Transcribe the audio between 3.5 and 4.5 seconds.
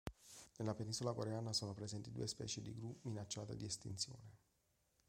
di estinzione.